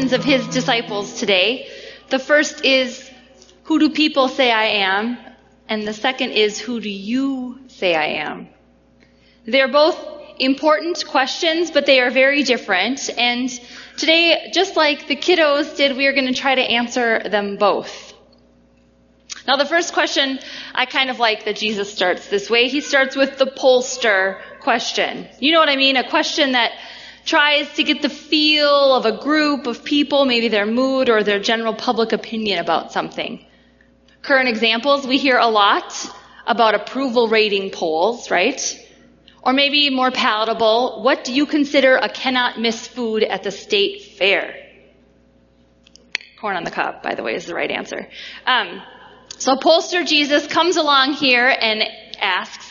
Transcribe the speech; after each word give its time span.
questions 0.00 0.18
of 0.18 0.24
his 0.24 0.46
disciples 0.54 1.20
today. 1.20 1.68
The 2.08 2.18
first 2.18 2.64
is, 2.64 3.10
Who 3.64 3.78
do 3.78 3.90
people 3.90 4.28
say 4.28 4.50
I 4.50 4.64
am? 4.88 5.18
And 5.68 5.86
the 5.86 5.92
second 5.92 6.30
is, 6.30 6.58
Who 6.58 6.80
do 6.80 6.88
you 6.88 7.58
say 7.66 7.94
I 7.94 8.22
am? 8.26 8.48
They're 9.44 9.70
both 9.70 9.98
important 10.38 11.04
questions, 11.06 11.70
but 11.70 11.84
they 11.84 12.00
are 12.00 12.10
very 12.10 12.44
different. 12.44 13.10
And 13.18 13.50
today, 13.98 14.50
just 14.54 14.74
like 14.74 15.06
the 15.06 15.16
kiddos 15.16 15.76
did, 15.76 15.98
we 15.98 16.06
are 16.06 16.14
going 16.14 16.32
to 16.32 16.40
try 16.40 16.54
to 16.54 16.62
answer 16.62 17.20
them 17.28 17.58
both. 17.58 18.14
Now, 19.46 19.56
the 19.56 19.66
first 19.66 19.92
question, 19.92 20.38
I 20.74 20.86
kind 20.86 21.10
of 21.10 21.18
like 21.18 21.44
that 21.44 21.56
Jesus 21.56 21.92
starts 21.92 22.28
this 22.28 22.48
way. 22.48 22.68
He 22.68 22.80
starts 22.80 23.16
with 23.16 23.36
the 23.36 23.46
pollster 23.46 24.40
question. 24.60 25.28
You 25.40 25.52
know 25.52 25.60
what 25.60 25.68
I 25.68 25.76
mean? 25.76 25.96
A 25.96 26.08
question 26.08 26.52
that 26.52 26.72
tries 27.24 27.72
to 27.74 27.82
get 27.82 28.02
the 28.02 28.08
feel 28.08 28.94
of 28.94 29.06
a 29.06 29.18
group 29.18 29.66
of 29.66 29.84
people, 29.84 30.24
maybe 30.24 30.48
their 30.48 30.66
mood 30.66 31.08
or 31.08 31.22
their 31.22 31.40
general 31.40 31.74
public 31.74 32.12
opinion 32.12 32.58
about 32.58 32.92
something. 32.92 33.44
Current 34.22 34.48
examples, 34.48 35.06
we 35.06 35.18
hear 35.18 35.38
a 35.38 35.48
lot 35.48 35.94
about 36.46 36.74
approval 36.74 37.28
rating 37.28 37.70
polls, 37.70 38.30
right? 38.30 38.60
Or 39.42 39.52
maybe 39.52 39.88
more 39.90 40.10
palatable, 40.10 41.02
what 41.02 41.24
do 41.24 41.32
you 41.32 41.46
consider 41.46 41.96
a 41.96 42.08
cannot 42.08 42.60
miss 42.60 42.86
food 42.86 43.22
at 43.22 43.42
the 43.42 43.50
state 43.50 44.16
fair? 44.18 44.54
Corn 46.40 46.56
on 46.56 46.64
the 46.64 46.70
cob, 46.70 47.02
by 47.02 47.14
the 47.14 47.22
way, 47.22 47.34
is 47.34 47.46
the 47.46 47.54
right 47.54 47.70
answer. 47.70 48.08
Um, 48.46 48.82
so 49.38 49.56
pollster 49.56 50.06
Jesus 50.06 50.46
comes 50.46 50.76
along 50.76 51.14
here 51.14 51.46
and 51.46 51.82
asks, 52.20 52.66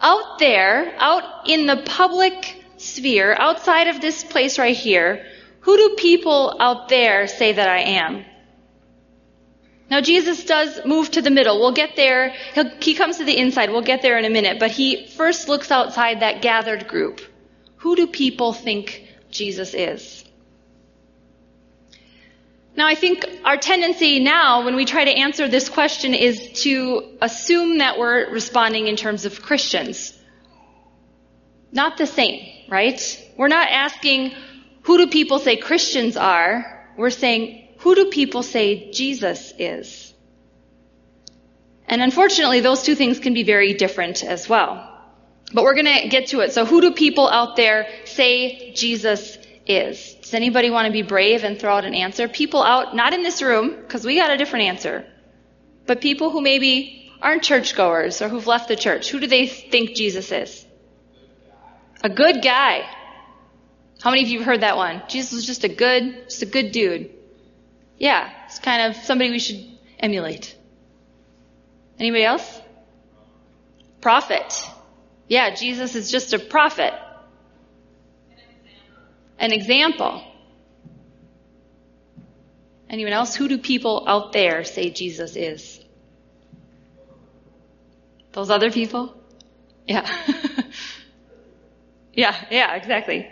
out 0.00 0.38
there, 0.38 0.94
out 0.98 1.48
in 1.48 1.66
the 1.66 1.82
public 1.86 2.55
sphere, 2.76 3.34
outside 3.38 3.88
of 3.88 4.00
this 4.00 4.24
place 4.24 4.58
right 4.58 4.76
here, 4.76 5.26
who 5.60 5.76
do 5.76 5.96
people 5.96 6.56
out 6.60 6.88
there 6.88 7.26
say 7.26 7.52
that 7.52 7.68
I 7.68 7.80
am? 7.80 8.24
Now 9.90 10.00
Jesus 10.00 10.44
does 10.44 10.80
move 10.84 11.10
to 11.12 11.22
the 11.22 11.30
middle. 11.30 11.58
We'll 11.60 11.72
get 11.72 11.96
there. 11.96 12.30
He'll, 12.54 12.70
he 12.80 12.94
comes 12.94 13.18
to 13.18 13.24
the 13.24 13.36
inside. 13.36 13.70
We'll 13.70 13.82
get 13.82 14.02
there 14.02 14.18
in 14.18 14.24
a 14.24 14.30
minute. 14.30 14.58
But 14.58 14.72
he 14.72 15.06
first 15.06 15.48
looks 15.48 15.70
outside 15.70 16.20
that 16.20 16.42
gathered 16.42 16.88
group. 16.88 17.20
Who 17.76 17.94
do 17.94 18.06
people 18.06 18.52
think 18.52 19.06
Jesus 19.30 19.74
is? 19.74 20.24
Now 22.76 22.86
I 22.86 22.94
think 22.94 23.24
our 23.44 23.56
tendency 23.56 24.20
now 24.20 24.64
when 24.64 24.76
we 24.76 24.84
try 24.84 25.04
to 25.04 25.10
answer 25.10 25.48
this 25.48 25.68
question 25.68 26.14
is 26.14 26.62
to 26.62 27.16
assume 27.22 27.78
that 27.78 27.98
we're 27.98 28.30
responding 28.30 28.86
in 28.86 28.96
terms 28.96 29.24
of 29.24 29.40
Christians. 29.40 30.12
Not 31.72 31.96
the 31.96 32.06
same, 32.06 32.46
right? 32.68 33.30
We're 33.36 33.48
not 33.48 33.68
asking 33.70 34.32
who 34.82 34.98
do 34.98 35.08
people 35.08 35.38
say 35.38 35.56
Christians 35.56 36.16
are? 36.16 36.92
We're 36.96 37.10
saying 37.10 37.68
who 37.78 37.94
do 37.94 38.06
people 38.06 38.42
say 38.42 38.90
Jesus 38.90 39.52
is? 39.58 40.14
And 41.88 42.02
unfortunately, 42.02 42.60
those 42.60 42.82
two 42.82 42.94
things 42.94 43.20
can 43.20 43.32
be 43.34 43.44
very 43.44 43.74
different 43.74 44.24
as 44.24 44.48
well. 44.48 44.92
But 45.52 45.62
we're 45.62 45.74
going 45.74 46.02
to 46.02 46.08
get 46.08 46.28
to 46.28 46.40
it. 46.40 46.52
So 46.52 46.64
who 46.64 46.80
do 46.80 46.92
people 46.92 47.28
out 47.28 47.54
there 47.54 47.86
say 48.04 48.72
Jesus 48.72 49.38
is? 49.66 50.14
Does 50.14 50.34
anybody 50.34 50.70
want 50.70 50.86
to 50.86 50.92
be 50.92 51.02
brave 51.02 51.44
and 51.44 51.58
throw 51.58 51.76
out 51.76 51.84
an 51.84 51.94
answer? 51.94 52.26
People 52.26 52.62
out, 52.62 52.96
not 52.96 53.14
in 53.14 53.22
this 53.22 53.40
room, 53.40 53.76
because 53.76 54.04
we 54.04 54.16
got 54.16 54.32
a 54.32 54.36
different 54.36 54.64
answer, 54.64 55.06
but 55.86 56.00
people 56.00 56.30
who 56.30 56.40
maybe 56.40 57.12
aren't 57.22 57.44
churchgoers 57.44 58.20
or 58.20 58.28
who've 58.28 58.46
left 58.46 58.66
the 58.68 58.76
church. 58.76 59.10
Who 59.10 59.20
do 59.20 59.28
they 59.28 59.46
think 59.46 59.94
Jesus 59.94 60.32
is? 60.32 60.65
A 62.02 62.08
good 62.08 62.42
guy. 62.42 62.88
How 64.00 64.10
many 64.10 64.22
of 64.22 64.28
you 64.28 64.38
have 64.38 64.46
heard 64.46 64.60
that 64.60 64.76
one? 64.76 65.02
Jesus 65.08 65.32
was 65.32 65.46
just 65.46 65.64
a 65.64 65.68
good, 65.68 66.24
just 66.28 66.42
a 66.42 66.46
good 66.46 66.72
dude. 66.72 67.10
Yeah, 67.98 68.30
it's 68.44 68.58
kind 68.58 68.90
of 68.90 69.02
somebody 69.02 69.30
we 69.30 69.38
should 69.38 69.64
emulate. 69.98 70.56
Anybody 71.98 72.24
else? 72.24 72.60
Prophet. 74.00 74.62
Yeah, 75.28 75.54
Jesus 75.54 75.94
is 75.94 76.10
just 76.10 76.32
a 76.34 76.38
prophet. 76.38 76.92
An 79.38 79.52
example. 79.52 80.22
Anyone 82.88 83.12
else? 83.12 83.34
Who 83.34 83.48
do 83.48 83.58
people 83.58 84.04
out 84.06 84.32
there 84.32 84.64
say 84.64 84.90
Jesus 84.90 85.36
is? 85.36 85.80
Those 88.32 88.50
other 88.50 88.70
people? 88.70 89.14
Yeah. 89.86 90.06
yeah, 92.16 92.34
yeah, 92.50 92.74
exactly. 92.74 93.30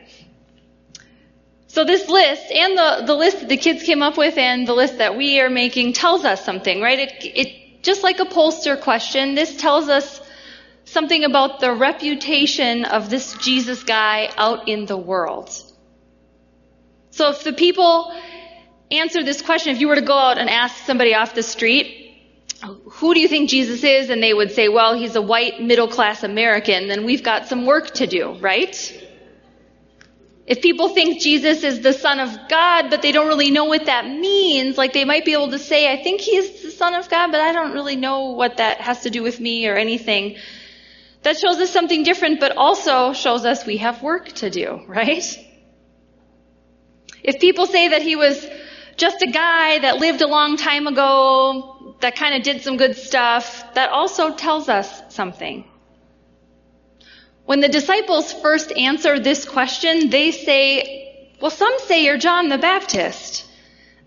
So 1.67 1.85
this 1.85 2.09
list 2.09 2.53
and 2.53 2.79
the, 2.79 3.03
the 3.07 3.15
list 3.15 3.41
that 3.41 3.49
the 3.49 3.57
kids 3.57 3.83
came 3.83 4.03
up 4.03 4.17
with 4.17 4.39
and 4.39 4.69
the 4.69 4.75
list 4.75 4.99
that 4.99 5.17
we 5.17 5.41
are 5.41 5.51
making 5.51 5.95
tells 5.95 6.25
us 6.25 6.45
something, 6.45 6.81
right? 6.81 7.01
It, 7.01 7.13
it, 7.25 7.83
just 7.83 8.05
like 8.05 8.21
a 8.21 8.25
pollster 8.25 8.81
question, 8.81 9.35
this 9.35 9.57
tells 9.57 9.89
us 9.89 10.21
something 10.85 11.25
about 11.25 11.61
the 11.61 11.73
reputation 11.73 12.85
of 12.85 13.11
this 13.11 13.35
Jesus 13.39 13.83
guy 13.83 14.31
out 14.37 14.69
in 14.69 14.87
the 14.87 14.97
world. 14.97 15.51
So 17.11 17.31
if 17.31 17.43
the 17.43 17.53
people 17.53 18.15
answer 18.91 19.25
this 19.25 19.43
question, 19.43 19.75
if 19.75 19.81
you 19.81 19.89
were 19.89 19.95
to 19.95 20.03
go 20.03 20.17
out 20.17 20.39
and 20.39 20.51
ask 20.51 20.85
somebody 20.85 21.15
off 21.15 21.35
the 21.35 21.43
street, 21.43 22.04
who 22.65 23.15
do 23.15 23.21
you 23.21 23.29
think 23.29 23.51
Jesus 23.51 23.83
is? 23.85 24.11
And 24.11 24.23
they 24.23 24.33
would 24.33 24.53
say, 24.53 24.69
well, 24.69 24.95
he's 24.95 25.17
a 25.17 25.23
white 25.23 25.61
middle 25.61 25.89
class 25.89 26.23
American, 26.23 26.89
then 26.89 27.05
we've 27.05 27.23
got 27.23 27.47
some 27.47 27.67
work 27.67 27.91
to 27.95 28.07
do, 28.07 28.39
right? 28.41 29.01
If 30.47 30.61
people 30.61 30.91
think 30.91 31.23
Jesus 31.23 31.65
is 31.65 31.81
the 31.81 31.95
Son 31.95 32.21
of 32.21 32.31
God, 32.51 32.91
but 32.91 33.01
they 33.01 33.13
don't 33.13 33.29
really 33.29 33.51
know 33.51 33.65
what 33.65 33.87
that 33.87 34.07
means, 34.07 34.77
like 34.77 34.93
they 34.93 35.07
might 35.07 35.25
be 35.25 35.33
able 35.33 35.51
to 35.51 35.59
say, 35.59 35.91
I 35.91 36.03
think 36.03 36.21
he's 36.21 36.63
the 36.63 36.71
Son 36.71 36.95
of 36.95 37.09
God, 37.09 37.33
but 37.33 37.41
I 37.41 37.53
don't 37.53 37.73
really 37.73 37.97
know 37.97 38.33
what 38.33 38.59
that 38.59 38.81
has 38.83 39.03
to 39.03 39.11
do 39.11 39.23
with 39.23 39.41
me 39.41 39.67
or 39.67 39.75
anything. 39.75 40.37
That 41.23 41.39
shows 41.39 41.57
us 41.57 41.71
something 41.71 42.03
different, 42.03 42.41
but 42.41 42.57
also 42.59 43.15
shows 43.15 43.47
us 43.47 43.65
we 43.65 43.79
have 43.79 44.03
work 44.03 44.29
to 44.33 44.51
do, 44.51 44.83
right? 44.87 45.25
If 47.23 47.41
people 47.41 47.65
say 47.65 47.89
that 47.89 48.03
he 48.03 48.15
was 48.15 48.47
just 48.99 49.23
a 49.23 49.31
guy 49.31 49.79
that 49.79 49.97
lived 49.97 50.21
a 50.21 50.27
long 50.27 50.59
time 50.59 50.87
ago, 50.87 51.74
that 52.01 52.17
kind 52.17 52.35
of 52.35 52.43
did 52.43 52.63
some 52.63 52.77
good 52.77 52.97
stuff, 52.97 53.75
that 53.75 53.91
also 53.91 54.35
tells 54.35 54.69
us 54.69 55.15
something. 55.15 55.65
When 57.45 57.61
the 57.61 57.69
disciples 57.69 58.33
first 58.33 58.73
answer 58.73 59.19
this 59.19 59.45
question, 59.45 60.11
they 60.11 60.31
say, 60.31 61.31
well, 61.41 61.51
some 61.51 61.79
say 61.81 62.05
you're 62.05 62.19
John 62.19 62.49
the 62.49 62.59
Baptist, 62.59 63.47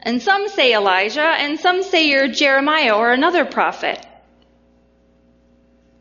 and 0.01 0.21
some 0.21 0.47
say 0.49 0.73
Elijah, 0.73 1.21
and 1.21 1.59
some 1.59 1.83
say 1.83 2.07
you're 2.07 2.27
Jeremiah 2.27 2.95
or 2.95 3.11
another 3.11 3.45
prophet. 3.45 4.03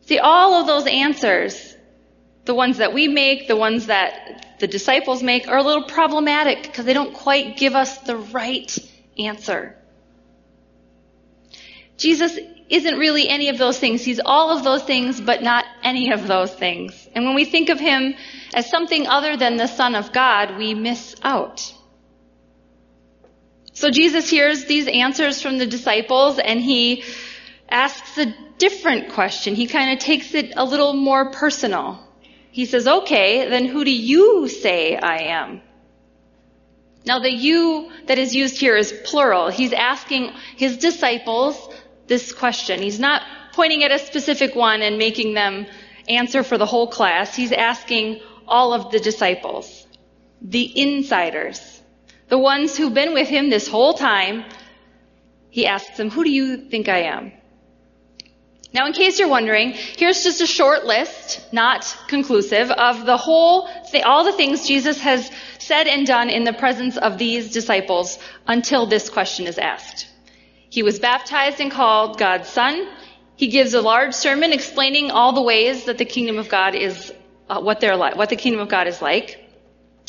See, 0.07 0.19
all 0.19 0.61
of 0.61 0.67
those 0.67 0.87
answers, 0.87 1.75
the 2.45 2.55
ones 2.55 2.77
that 2.77 2.93
we 2.93 3.07
make, 3.07 3.47
the 3.47 3.57
ones 3.57 3.87
that 3.87 4.57
the 4.59 4.67
disciples 4.67 5.21
make, 5.21 5.47
are 5.47 5.57
a 5.57 5.63
little 5.63 5.83
problematic 5.83 6.63
because 6.63 6.85
they 6.85 6.93
don't 6.93 7.13
quite 7.13 7.57
give 7.57 7.75
us 7.75 7.97
the 7.99 8.15
right 8.17 8.75
answer. 9.19 9.75
Jesus 11.97 12.37
isn't 12.69 12.97
really 12.97 13.27
any 13.27 13.49
of 13.49 13.57
those 13.57 13.79
things. 13.79 14.03
He's 14.03 14.19
all 14.23 14.55
of 14.55 14.63
those 14.63 14.83
things, 14.83 15.19
but 15.21 15.41
not 15.41 15.65
any 15.83 16.11
of 16.11 16.27
those 16.27 16.53
things. 16.53 17.07
And 17.15 17.25
when 17.25 17.35
we 17.35 17.45
think 17.45 17.69
of 17.69 17.79
him 17.79 18.13
as 18.53 18.69
something 18.69 19.07
other 19.07 19.37
than 19.37 19.57
the 19.57 19.67
Son 19.67 19.95
of 19.95 20.11
God, 20.11 20.57
we 20.57 20.73
miss 20.73 21.15
out. 21.23 21.73
So 23.73 23.89
Jesus 23.89 24.29
hears 24.29 24.65
these 24.65 24.87
answers 24.87 25.41
from 25.41 25.59
the 25.59 25.67
disciples 25.67 26.39
and 26.39 26.59
he 26.59 27.03
asks 27.69 28.17
a 28.17 28.33
different 28.57 29.09
question. 29.13 29.55
He 29.55 29.67
kind 29.67 29.91
of 29.91 29.99
takes 29.99 30.33
it 30.33 30.53
a 30.55 30.65
little 30.65 30.93
more 30.93 31.31
personal. 31.31 31.99
He 32.51 32.65
says, 32.65 32.87
okay, 32.87 33.47
then 33.49 33.65
who 33.65 33.85
do 33.85 33.91
you 33.91 34.47
say 34.47 34.97
I 34.97 35.17
am? 35.25 35.61
Now 37.05 37.19
the 37.19 37.31
you 37.31 37.91
that 38.07 38.17
is 38.17 38.35
used 38.35 38.57
here 38.57 38.75
is 38.75 38.91
plural. 39.05 39.49
He's 39.49 39.73
asking 39.73 40.33
his 40.55 40.77
disciples 40.77 41.55
this 42.07 42.31
question. 42.31 42.81
He's 42.81 42.99
not 42.99 43.21
pointing 43.53 43.83
at 43.83 43.91
a 43.91 43.99
specific 43.99 44.55
one 44.55 44.81
and 44.81 44.97
making 44.97 45.33
them 45.33 45.65
answer 46.07 46.43
for 46.43 46.57
the 46.57 46.65
whole 46.65 46.87
class. 46.87 47.35
He's 47.35 47.51
asking 47.51 48.21
all 48.47 48.73
of 48.73 48.91
the 48.91 48.99
disciples, 48.99 49.85
the 50.41 50.79
insiders, 50.79 51.81
the 52.29 52.37
ones 52.37 52.77
who've 52.77 52.93
been 52.93 53.13
with 53.13 53.27
him 53.27 53.49
this 53.49 53.67
whole 53.67 53.93
time. 53.93 54.45
He 55.49 55.65
asks 55.65 55.97
them, 55.97 56.09
who 56.09 56.23
do 56.23 56.31
you 56.31 56.69
think 56.69 56.87
I 56.87 57.03
am? 57.03 57.31
Now, 58.73 58.85
in 58.85 58.93
case 58.93 59.17
you're 59.17 59.29
wondering, 59.29 59.71
here's 59.71 60.23
just 60.23 60.41
a 60.41 60.45
short 60.45 60.85
list, 60.85 61.41
not 61.53 61.97
conclusive, 62.07 62.69
of 62.69 63.05
the 63.05 63.17
whole, 63.17 63.67
th- 63.91 64.03
all 64.03 64.25
the 64.25 64.33
things 64.33 64.67
Jesus 64.67 64.99
has 65.01 65.31
said 65.57 65.87
and 65.87 66.05
done 66.05 66.29
in 66.29 66.43
the 66.43 66.53
presence 66.53 66.97
of 66.97 67.17
these 67.17 67.51
disciples 67.51 68.19
until 68.45 68.85
this 68.85 69.09
question 69.09 69.47
is 69.47 69.57
asked. 69.57 70.07
He 70.69 70.83
was 70.83 70.99
baptized 70.99 71.59
and 71.61 71.71
called 71.71 72.17
God's 72.17 72.49
son. 72.49 72.87
He 73.35 73.47
gives 73.47 73.73
a 73.73 73.81
large 73.81 74.13
sermon 74.13 74.51
explaining 74.51 75.11
all 75.11 75.33
the 75.33 75.41
ways 75.41 75.85
that 75.85 75.97
the 75.97 76.05
kingdom 76.05 76.37
of 76.37 76.49
God 76.49 76.75
is, 76.75 77.13
uh, 77.49 77.61
what 77.61 77.79
they're 77.79 77.95
like, 77.95 78.15
what 78.15 78.29
the 78.29 78.35
kingdom 78.35 78.61
of 78.61 78.69
God 78.69 78.87
is 78.87 79.01
like. 79.01 79.43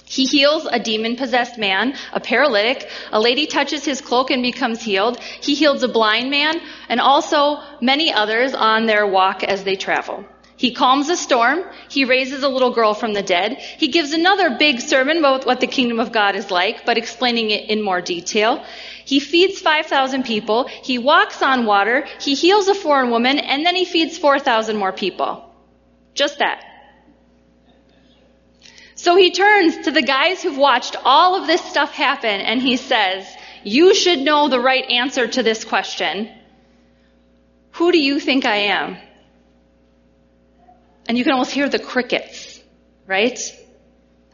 He 0.05 0.25
heals 0.25 0.67
a 0.67 0.79
demon 0.79 1.17
possessed 1.17 1.59
man, 1.59 1.95
a 2.13 2.21
paralytic. 2.21 2.89
A 3.13 3.21
lady 3.21 3.47
touches 3.47 3.85
his 3.85 4.01
cloak 4.01 4.31
and 4.31 4.43
becomes 4.43 4.81
healed. 4.81 5.21
He 5.21 5.55
heals 5.55 5.83
a 5.83 5.89
blind 5.89 6.31
man 6.31 6.61
and 6.89 6.99
also 6.99 7.61
many 7.83 8.11
others 8.11 8.55
on 8.55 8.87
their 8.87 9.07
walk 9.07 9.45
as 9.45 9.65
they 9.65 9.77
travel. 9.77 10.25
He 10.57 10.73
calms 10.75 11.09
a 11.09 11.17
storm. 11.17 11.63
He 11.89 12.05
raises 12.05 12.43
a 12.43 12.49
little 12.49 12.73
girl 12.73 12.95
from 12.95 13.13
the 13.13 13.23
dead. 13.23 13.59
He 13.59 13.89
gives 13.89 14.13
another 14.13 14.57
big 14.59 14.81
sermon 14.81 15.19
about 15.19 15.47
what 15.47 15.61
the 15.61 15.69
kingdom 15.69 16.01
of 16.01 16.11
God 16.11 16.35
is 16.35 16.51
like, 16.51 16.85
but 16.85 16.99
explaining 16.99 17.51
it 17.51 17.71
in 17.71 17.81
more 17.81 18.01
detail. 18.01 18.65
He 19.09 19.21
feeds 19.21 19.59
5,000 19.59 20.25
people. 20.25 20.65
He 20.65 20.99
walks 20.99 21.41
on 21.41 21.65
water. 21.65 22.07
He 22.21 22.35
heals 22.35 22.69
a 22.69 22.75
foreign 22.75 23.09
woman, 23.11 23.39
and 23.39 23.65
then 23.65 23.75
he 23.75 23.87
feeds 23.87 24.19
4,000 24.19 24.77
more 24.77 24.93
people. 24.93 25.51
Just 26.13 26.41
that. 26.41 26.63
So 28.97 29.17
he 29.17 29.31
turns 29.31 29.79
to 29.87 29.91
the 29.93 30.03
guys 30.03 30.43
who've 30.43 30.59
watched 30.59 30.95
all 31.07 31.41
of 31.41 31.47
this 31.47 31.63
stuff 31.63 31.95
happen 31.95 32.43
and 32.43 32.61
he 32.61 32.77
says, 32.77 33.27
You 33.65 33.95
should 33.95 34.19
know 34.19 34.51
the 34.51 34.61
right 34.61 34.85
answer 34.91 35.27
to 35.27 35.43
this 35.43 35.65
question. 35.65 36.29
Who 37.79 37.91
do 37.93 37.99
you 37.99 38.21
think 38.21 38.45
I 38.45 38.57
am? 38.77 38.99
And 41.09 41.17
you 41.17 41.25
can 41.25 41.33
almost 41.33 41.53
hear 41.53 41.71
the 41.71 41.79
crickets, 41.79 42.61
right? 43.07 43.41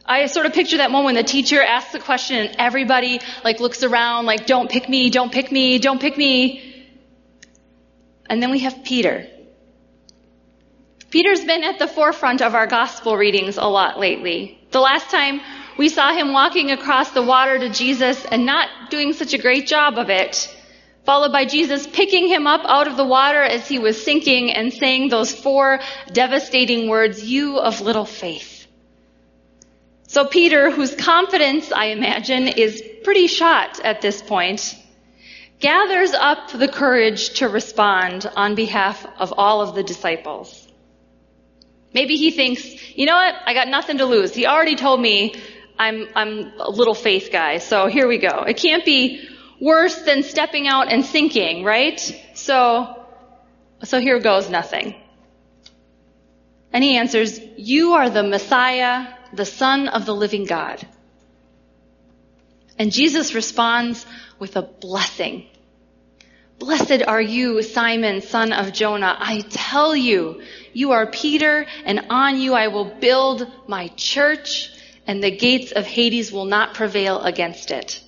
I 0.06 0.26
sort 0.26 0.44
of 0.44 0.52
picture 0.52 0.76
that 0.78 0.90
moment 0.90 1.06
when 1.06 1.14
the 1.14 1.22
teacher 1.22 1.62
asks 1.62 1.92
the 1.92 1.98
question 1.98 2.36
and 2.36 2.56
everybody 2.58 3.20
like 3.42 3.60
looks 3.60 3.82
around 3.82 4.26
like, 4.26 4.46
don't 4.46 4.70
pick 4.70 4.88
me, 4.88 5.08
don't 5.08 5.32
pick 5.32 5.50
me, 5.50 5.78
don't 5.78 6.00
pick 6.00 6.18
me. 6.18 6.86
And 8.28 8.42
then 8.42 8.50
we 8.50 8.60
have 8.60 8.84
Peter. 8.84 9.26
Peter's 11.10 11.44
been 11.44 11.62
at 11.62 11.78
the 11.78 11.86
forefront 11.86 12.42
of 12.42 12.54
our 12.54 12.66
gospel 12.66 13.16
readings 13.16 13.56
a 13.56 13.64
lot 13.64 13.98
lately. 13.98 14.58
The 14.72 14.80
last 14.80 15.10
time 15.10 15.40
we 15.78 15.88
saw 15.88 16.12
him 16.12 16.32
walking 16.32 16.70
across 16.70 17.10
the 17.12 17.22
water 17.22 17.58
to 17.58 17.70
Jesus 17.70 18.24
and 18.24 18.44
not 18.44 18.68
doing 18.90 19.12
such 19.12 19.32
a 19.32 19.38
great 19.38 19.66
job 19.66 19.96
of 19.96 20.10
it, 20.10 20.54
followed 21.04 21.32
by 21.32 21.44
Jesus 21.46 21.86
picking 21.86 22.28
him 22.28 22.46
up 22.46 22.62
out 22.64 22.88
of 22.88 22.96
the 22.96 23.04
water 23.04 23.42
as 23.42 23.68
he 23.68 23.78
was 23.78 24.02
sinking 24.04 24.52
and 24.52 24.72
saying 24.72 25.08
those 25.08 25.32
four 25.32 25.80
devastating 26.12 26.88
words, 26.88 27.24
you 27.24 27.58
of 27.58 27.80
little 27.80 28.04
faith. 28.04 28.53
So 30.06 30.26
Peter, 30.26 30.70
whose 30.70 30.94
confidence, 30.94 31.72
I 31.72 31.86
imagine, 31.86 32.48
is 32.48 32.82
pretty 33.02 33.26
shot 33.26 33.80
at 33.80 34.00
this 34.00 34.22
point, 34.22 34.76
gathers 35.60 36.12
up 36.12 36.50
the 36.50 36.68
courage 36.68 37.38
to 37.38 37.48
respond 37.48 38.30
on 38.36 38.54
behalf 38.54 39.06
of 39.18 39.32
all 39.36 39.62
of 39.62 39.74
the 39.74 39.82
disciples. 39.82 40.68
Maybe 41.92 42.16
he 42.16 42.30
thinks, 42.32 42.64
you 42.96 43.06
know 43.06 43.14
what? 43.14 43.34
I 43.46 43.54
got 43.54 43.68
nothing 43.68 43.98
to 43.98 44.04
lose. 44.04 44.34
He 44.34 44.46
already 44.46 44.76
told 44.76 45.00
me 45.00 45.34
I'm, 45.78 46.08
I'm 46.14 46.52
a 46.58 46.70
little 46.70 46.94
faith 46.94 47.30
guy, 47.32 47.58
so 47.58 47.86
here 47.86 48.06
we 48.06 48.18
go. 48.18 48.42
It 48.42 48.56
can't 48.56 48.84
be 48.84 49.28
worse 49.60 50.02
than 50.02 50.22
stepping 50.22 50.66
out 50.68 50.92
and 50.92 51.04
sinking, 51.04 51.64
right? 51.64 52.00
So, 52.34 53.06
so 53.84 54.00
here 54.00 54.18
goes 54.18 54.50
nothing. 54.50 54.94
And 56.72 56.82
he 56.82 56.96
answers, 56.96 57.40
you 57.56 57.92
are 57.92 58.10
the 58.10 58.24
Messiah, 58.24 59.06
the 59.36 59.46
Son 59.46 59.88
of 59.88 60.06
the 60.06 60.14
living 60.14 60.44
God. 60.44 60.86
And 62.78 62.92
Jesus 62.92 63.34
responds 63.34 64.04
with 64.38 64.56
a 64.56 64.62
blessing. 64.62 65.46
Blessed 66.58 67.02
are 67.06 67.20
you, 67.20 67.62
Simon, 67.62 68.20
son 68.20 68.52
of 68.52 68.72
Jonah. 68.72 69.16
I 69.18 69.40
tell 69.40 69.94
you, 69.94 70.42
you 70.72 70.92
are 70.92 71.06
Peter, 71.06 71.66
and 71.84 72.06
on 72.10 72.40
you 72.40 72.54
I 72.54 72.68
will 72.68 72.84
build 72.84 73.50
my 73.68 73.88
church, 73.96 74.72
and 75.06 75.22
the 75.22 75.36
gates 75.36 75.72
of 75.72 75.84
Hades 75.84 76.32
will 76.32 76.44
not 76.46 76.74
prevail 76.74 77.20
against 77.20 77.70
it. 77.70 78.00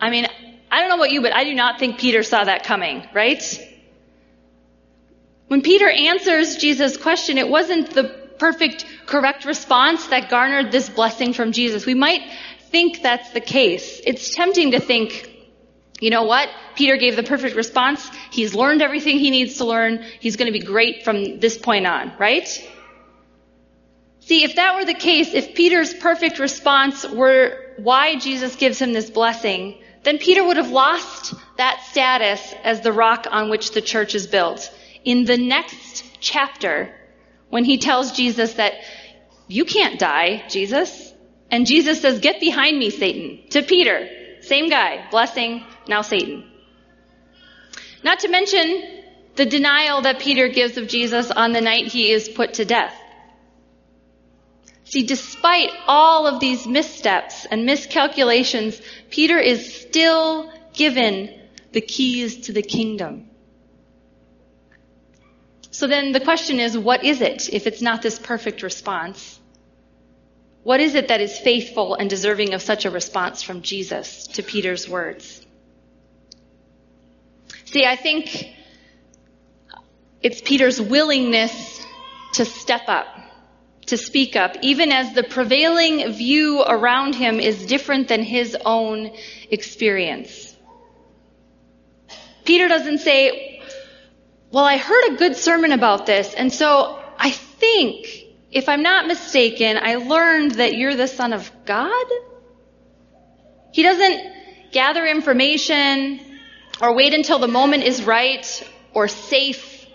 I 0.00 0.10
mean, 0.10 0.26
I 0.70 0.80
don't 0.80 0.88
know 0.88 0.96
about 0.96 1.12
you, 1.12 1.22
but 1.22 1.34
I 1.34 1.44
do 1.44 1.54
not 1.54 1.78
think 1.78 1.98
Peter 1.98 2.22
saw 2.22 2.44
that 2.44 2.64
coming, 2.64 3.06
right? 3.14 3.42
When 5.46 5.62
Peter 5.62 5.88
answers 5.88 6.56
Jesus' 6.56 6.96
question, 6.96 7.38
it 7.38 7.48
wasn't 7.48 7.90
the 7.90 8.27
perfect, 8.38 8.84
correct 9.06 9.44
response 9.44 10.06
that 10.08 10.30
garnered 10.30 10.72
this 10.72 10.88
blessing 10.88 11.32
from 11.32 11.52
Jesus. 11.52 11.86
We 11.86 11.94
might 11.94 12.22
think 12.70 13.02
that's 13.02 13.30
the 13.30 13.40
case. 13.40 14.00
It's 14.04 14.34
tempting 14.34 14.72
to 14.72 14.80
think, 14.80 15.34
you 16.00 16.10
know 16.10 16.24
what? 16.24 16.48
Peter 16.74 16.96
gave 16.96 17.16
the 17.16 17.22
perfect 17.22 17.56
response. 17.56 18.08
He's 18.30 18.54
learned 18.54 18.82
everything 18.82 19.18
he 19.18 19.30
needs 19.30 19.56
to 19.58 19.64
learn. 19.64 20.04
He's 20.20 20.36
going 20.36 20.52
to 20.52 20.58
be 20.58 20.64
great 20.64 21.04
from 21.04 21.40
this 21.40 21.58
point 21.58 21.86
on, 21.86 22.12
right? 22.18 22.46
See, 24.20 24.44
if 24.44 24.56
that 24.56 24.76
were 24.76 24.84
the 24.84 24.94
case, 24.94 25.32
if 25.32 25.54
Peter's 25.54 25.94
perfect 25.94 26.38
response 26.38 27.08
were 27.08 27.74
why 27.78 28.18
Jesus 28.18 28.56
gives 28.56 28.80
him 28.80 28.92
this 28.92 29.08
blessing, 29.08 29.80
then 30.02 30.18
Peter 30.18 30.44
would 30.44 30.58
have 30.58 30.70
lost 30.70 31.34
that 31.56 31.82
status 31.90 32.54
as 32.62 32.82
the 32.82 32.92
rock 32.92 33.26
on 33.30 33.50
which 33.50 33.72
the 33.72 33.80
church 33.80 34.14
is 34.14 34.26
built. 34.26 34.70
In 35.04 35.24
the 35.24 35.38
next 35.38 36.04
chapter, 36.20 36.94
when 37.50 37.64
he 37.64 37.78
tells 37.78 38.12
Jesus 38.12 38.54
that 38.54 38.74
you 39.46 39.64
can't 39.64 39.98
die, 39.98 40.44
Jesus. 40.48 41.12
And 41.50 41.66
Jesus 41.66 42.00
says, 42.00 42.20
get 42.20 42.40
behind 42.40 42.78
me, 42.78 42.90
Satan, 42.90 43.48
to 43.50 43.62
Peter. 43.62 44.08
Same 44.42 44.68
guy, 44.68 45.08
blessing, 45.10 45.64
now 45.88 46.02
Satan. 46.02 46.44
Not 48.04 48.20
to 48.20 48.28
mention 48.28 49.02
the 49.36 49.46
denial 49.46 50.02
that 50.02 50.20
Peter 50.20 50.48
gives 50.48 50.76
of 50.76 50.88
Jesus 50.88 51.30
on 51.30 51.52
the 51.52 51.60
night 51.60 51.86
he 51.86 52.10
is 52.10 52.28
put 52.28 52.54
to 52.54 52.64
death. 52.64 52.94
See, 54.84 55.02
despite 55.02 55.70
all 55.86 56.26
of 56.26 56.40
these 56.40 56.66
missteps 56.66 57.46
and 57.50 57.66
miscalculations, 57.66 58.80
Peter 59.10 59.38
is 59.38 59.74
still 59.74 60.50
given 60.72 61.34
the 61.72 61.80
keys 61.80 62.46
to 62.46 62.52
the 62.52 62.62
kingdom. 62.62 63.27
So 65.78 65.86
then 65.86 66.10
the 66.10 66.18
question 66.18 66.58
is, 66.58 66.76
what 66.76 67.04
is 67.04 67.20
it 67.20 67.50
if 67.52 67.68
it's 67.68 67.80
not 67.80 68.02
this 68.02 68.18
perfect 68.18 68.64
response? 68.64 69.38
What 70.64 70.80
is 70.80 70.96
it 70.96 71.06
that 71.06 71.20
is 71.20 71.38
faithful 71.38 71.94
and 71.94 72.10
deserving 72.10 72.52
of 72.52 72.62
such 72.62 72.84
a 72.84 72.90
response 72.90 73.44
from 73.44 73.62
Jesus 73.62 74.26
to 74.38 74.42
Peter's 74.42 74.88
words? 74.88 75.46
See, 77.66 77.84
I 77.84 77.94
think 77.94 78.56
it's 80.20 80.40
Peter's 80.40 80.80
willingness 80.80 81.86
to 82.32 82.44
step 82.44 82.88
up, 82.88 83.06
to 83.86 83.96
speak 83.96 84.34
up, 84.34 84.56
even 84.62 84.90
as 84.90 85.12
the 85.12 85.22
prevailing 85.22 86.12
view 86.12 86.60
around 86.60 87.14
him 87.14 87.38
is 87.38 87.66
different 87.66 88.08
than 88.08 88.24
his 88.24 88.56
own 88.64 89.12
experience. 89.48 90.56
Peter 92.44 92.66
doesn't 92.66 92.98
say, 92.98 93.57
well, 94.50 94.64
I 94.64 94.78
heard 94.78 95.12
a 95.12 95.16
good 95.16 95.36
sermon 95.36 95.72
about 95.72 96.06
this, 96.06 96.32
and 96.32 96.52
so 96.52 97.02
I 97.18 97.30
think, 97.30 98.06
if 98.50 98.68
I'm 98.68 98.82
not 98.82 99.06
mistaken, 99.06 99.76
I 99.76 99.96
learned 99.96 100.52
that 100.52 100.74
you're 100.74 100.96
the 100.96 101.08
son 101.08 101.32
of 101.32 101.50
God? 101.66 102.06
He 103.72 103.82
doesn't 103.82 104.32
gather 104.72 105.04
information, 105.06 106.20
or 106.80 106.94
wait 106.94 107.12
until 107.12 107.38
the 107.38 107.48
moment 107.48 107.84
is 107.84 108.04
right 108.04 108.68
or 108.94 109.06
safe. 109.08 109.86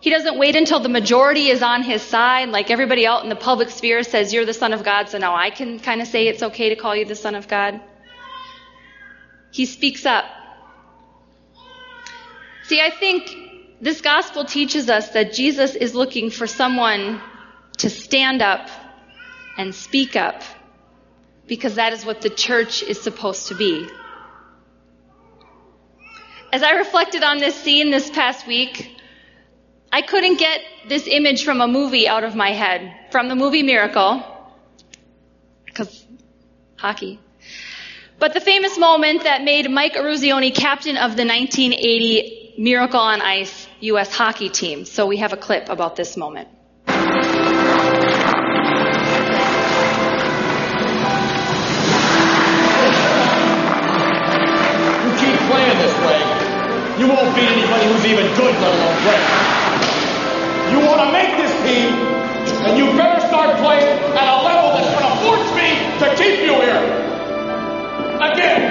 He 0.00 0.10
doesn't 0.10 0.38
wait 0.38 0.56
until 0.56 0.80
the 0.80 0.88
majority 0.88 1.48
is 1.48 1.62
on 1.62 1.82
his 1.82 2.02
side, 2.02 2.48
like 2.48 2.70
everybody 2.70 3.06
out 3.06 3.22
in 3.22 3.28
the 3.28 3.36
public 3.36 3.70
sphere 3.70 4.02
says, 4.02 4.32
You're 4.32 4.46
the 4.46 4.54
Son 4.54 4.72
of 4.72 4.82
God, 4.82 5.08
so 5.08 5.18
now 5.18 5.36
I 5.36 5.50
can 5.50 5.78
kind 5.78 6.00
of 6.00 6.08
say 6.08 6.26
it's 6.26 6.42
okay 6.42 6.70
to 6.70 6.76
call 6.76 6.96
you 6.96 7.04
the 7.04 7.14
Son 7.14 7.34
of 7.36 7.46
God. 7.46 7.80
He 9.52 9.66
speaks 9.66 10.06
up. 10.06 10.24
See, 12.64 12.80
I 12.80 12.90
think 12.90 13.39
this 13.80 14.00
gospel 14.02 14.44
teaches 14.44 14.90
us 14.90 15.10
that 15.10 15.32
Jesus 15.32 15.74
is 15.74 15.94
looking 15.94 16.30
for 16.30 16.46
someone 16.46 17.20
to 17.78 17.88
stand 17.88 18.42
up 18.42 18.68
and 19.56 19.74
speak 19.74 20.16
up 20.16 20.42
because 21.46 21.76
that 21.76 21.92
is 21.92 22.04
what 22.04 22.20
the 22.20 22.30
church 22.30 22.82
is 22.82 23.00
supposed 23.00 23.48
to 23.48 23.54
be. 23.54 23.88
As 26.52 26.62
I 26.62 26.72
reflected 26.72 27.22
on 27.22 27.38
this 27.38 27.54
scene 27.54 27.90
this 27.90 28.10
past 28.10 28.46
week, 28.46 28.96
I 29.90 30.02
couldn't 30.02 30.38
get 30.38 30.60
this 30.88 31.06
image 31.06 31.44
from 31.44 31.60
a 31.60 31.66
movie 31.66 32.06
out 32.06 32.22
of 32.22 32.36
my 32.36 32.50
head, 32.50 32.94
from 33.10 33.28
the 33.28 33.34
movie 33.34 33.62
Miracle, 33.62 34.22
because 35.64 36.04
hockey. 36.76 37.18
But 38.18 38.34
the 38.34 38.40
famous 38.40 38.78
moment 38.78 39.24
that 39.24 39.42
made 39.42 39.70
Mike 39.70 39.94
Eruzione 39.94 40.54
captain 40.54 40.96
of 40.96 41.16
the 41.16 41.24
1980 41.24 42.54
Miracle 42.58 43.00
on 43.00 43.22
Ice 43.22 43.68
U.S. 43.82 44.14
hockey 44.14 44.48
team. 44.50 44.84
So 44.84 45.06
we 45.06 45.16
have 45.18 45.32
a 45.32 45.36
clip 45.36 45.68
about 45.68 45.96
this 45.96 46.16
moment. 46.16 46.48
You 46.86 46.94
keep 55.16 55.36
playing 55.48 55.78
this 55.78 55.96
way, 56.04 56.20
you 57.00 57.08
won't 57.08 57.34
beat 57.34 57.48
anybody 57.48 57.86
who's 57.88 58.04
even 58.04 58.26
good, 58.36 58.54
let 58.60 58.70
alone 58.70 58.98
great. 59.02 59.24
You 60.72 60.78
want 60.86 61.00
to 61.00 61.10
make 61.12 61.36
this 61.36 61.52
team, 61.64 61.92
and 62.66 62.76
you 62.76 62.84
better 62.96 63.20
start 63.26 63.56
playing 63.58 63.98
at 64.14 64.28
a 64.28 64.42
level 64.44 64.70
that's 64.76 64.92
going 64.92 65.08
to 65.08 65.16
force 65.24 65.48
me 65.56 65.68
to 66.00 66.06
keep 66.16 66.40
you 66.44 66.54
here. 66.60 66.82
Again. 68.20 68.69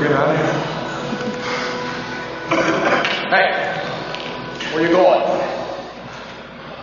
Good 0.00 0.12
hey, 3.30 3.48
where 4.72 4.82
you 4.82 4.88
going? 4.88 5.20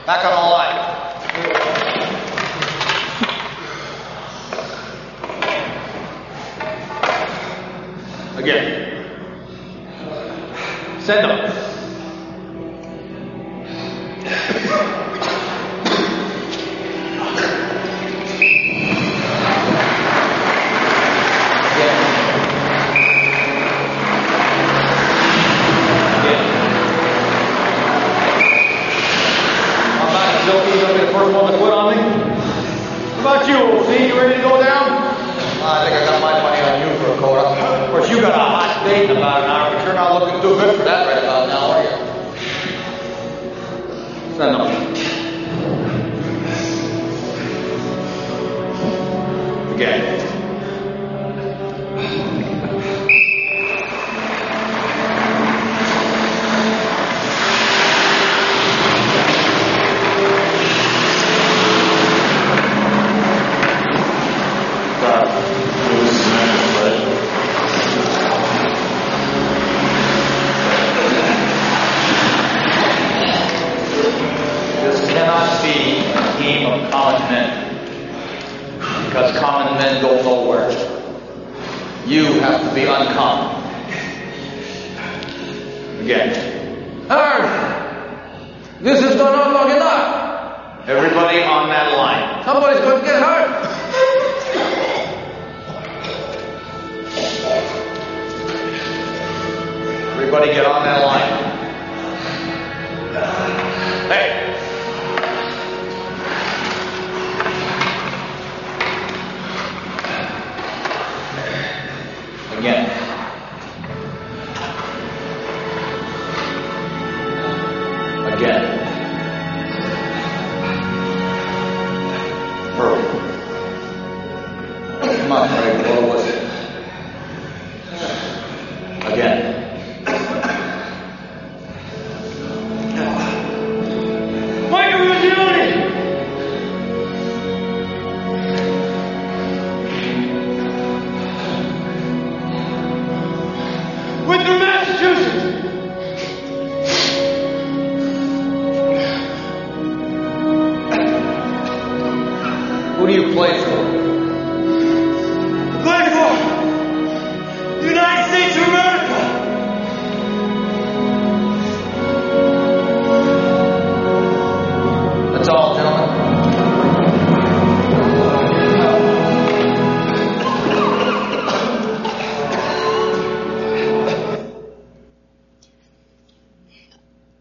Back 0.05 0.23
on 0.23 0.33
the 0.35 0.49
line. 0.53 0.77
Again. 8.37 8.67
Send 11.01 11.27
them. 11.27 11.76
Somebody's 92.47 92.79
going 92.79 93.01
to 93.01 93.05
get 93.05 93.21
hurt. 93.21 93.51
Everybody 100.13 100.53
get 100.53 100.65
on 100.65 100.85
that 100.85 101.05
line. 101.05 101.16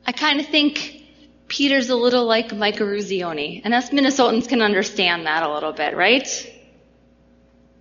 I 0.07 0.13
kind 0.13 0.39
of 0.39 0.47
think 0.47 1.03
Peter's 1.49 1.91
a 1.91 1.97
little 1.97 2.27
like 2.27 2.55
Mike 2.55 2.77
Eruzione, 2.77 3.61
and 3.65 3.75
us 3.75 3.91
Minnesotans 3.91 4.49
can 4.49 4.63
understand 4.63 5.27
that 5.27 5.43
a 5.43 5.53
little 5.53 5.73
bit, 5.73 5.97
right? 5.97 6.27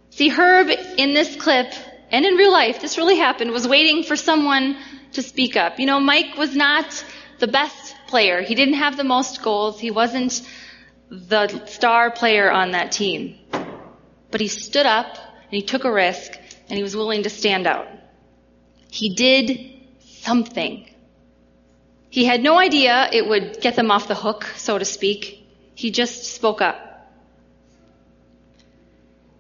See, 0.10 0.30
Herb 0.30 0.70
in 0.98 1.14
this 1.14 1.36
clip, 1.36 1.72
and 2.10 2.26
in 2.26 2.34
real 2.36 2.52
life, 2.52 2.82
this 2.82 2.98
really 2.98 3.18
happened, 3.18 3.52
was 3.52 3.68
waiting 3.68 4.04
for 4.04 4.16
someone 4.16 4.76
to 5.14 5.22
speak 5.22 5.56
up. 5.56 5.80
You 5.80 5.86
know, 5.86 6.00
Mike 6.00 6.36
was 6.36 6.56
not 6.56 7.06
the 7.38 7.48
best 7.48 7.96
player. 8.08 8.42
He 8.42 8.56
didn't 8.56 8.76
have 8.76 8.98
the 8.98 9.04
most 9.04 9.44
goals. 9.44 9.80
He 9.80 9.92
wasn't 9.92 10.42
the 11.10 11.66
star 11.68 12.10
player 12.10 12.52
on 12.52 12.72
that 12.72 12.92
team. 12.92 13.38
But 14.32 14.42
he 14.42 14.48
stood 14.48 14.88
up, 14.88 15.16
and 15.44 15.52
he 15.52 15.62
took 15.62 15.84
a 15.84 15.92
risk, 15.92 16.32
and 16.70 16.78
he 16.78 16.82
was 16.82 16.96
willing 16.96 17.24
to 17.24 17.30
stand 17.30 17.68
out. 17.68 17.88
He 18.90 19.14
did 19.14 19.74
something. 20.22 20.90
He 22.16 22.24
had 22.24 22.42
no 22.42 22.58
idea 22.58 23.10
it 23.12 23.28
would 23.28 23.60
get 23.60 23.76
them 23.76 23.92
off 23.92 24.08
the 24.08 24.16
hook, 24.16 24.46
so 24.56 24.78
to 24.78 24.86
speak. 24.86 25.46
He 25.76 25.92
just 25.92 26.34
spoke 26.34 26.62
up. 26.62 27.12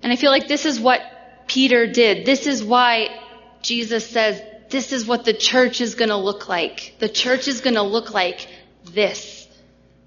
And 0.03 0.11
I 0.11 0.17
feel 0.17 0.29
like 0.29 0.49
this 0.49 0.65
is 0.65 0.77
what 0.77 0.99
Peter 1.47 1.87
did. 1.87 2.25
This 2.25 2.47
is 2.47 2.61
why 2.61 3.17
Jesus 3.61 4.05
says, 4.05 4.41
this 4.69 4.91
is 4.91 5.05
what 5.05 5.23
the 5.23 5.31
church 5.31 5.79
is 5.79 5.95
going 5.95 6.09
to 6.09 6.17
look 6.17 6.49
like. 6.49 6.95
The 6.99 7.07
church 7.07 7.47
is 7.47 7.61
going 7.61 7.75
to 7.75 7.81
look 7.81 8.13
like 8.13 8.45
this. 8.83 9.47